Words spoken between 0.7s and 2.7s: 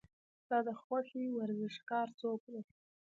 خوښې ورزشکار څوک دی؟